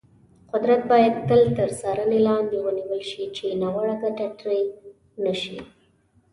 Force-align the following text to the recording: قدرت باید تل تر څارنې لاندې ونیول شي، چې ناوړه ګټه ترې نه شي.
قدرت 0.53 0.81
باید 0.91 1.13
تل 1.27 1.41
تر 1.57 1.69
څارنې 1.79 2.19
لاندې 2.27 2.57
ونیول 2.65 3.01
شي، 3.09 3.23
چې 3.35 3.45
ناوړه 3.61 3.95
ګټه 4.03 4.27
ترې 4.39 4.61
نه 5.23 5.33
شي. 5.41 5.57